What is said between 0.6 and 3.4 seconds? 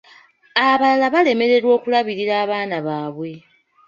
Abalala balemererwa okulabirila abaana baabwe.